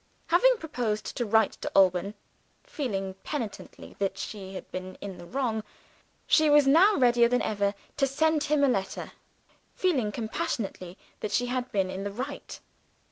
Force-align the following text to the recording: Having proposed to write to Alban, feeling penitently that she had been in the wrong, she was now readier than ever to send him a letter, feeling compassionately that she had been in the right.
Having 0.29 0.57
proposed 0.57 1.15
to 1.15 1.27
write 1.27 1.51
to 1.61 1.71
Alban, 1.75 2.15
feeling 2.63 3.13
penitently 3.23 3.95
that 3.99 4.17
she 4.17 4.55
had 4.55 4.71
been 4.71 4.95
in 4.99 5.19
the 5.19 5.27
wrong, 5.27 5.63
she 6.25 6.49
was 6.49 6.65
now 6.65 6.95
readier 6.95 7.27
than 7.29 7.43
ever 7.43 7.75
to 7.97 8.07
send 8.07 8.45
him 8.45 8.63
a 8.63 8.67
letter, 8.67 9.11
feeling 9.75 10.11
compassionately 10.11 10.97
that 11.19 11.31
she 11.31 11.45
had 11.45 11.71
been 11.71 11.91
in 11.91 12.03
the 12.03 12.11
right. 12.11 12.59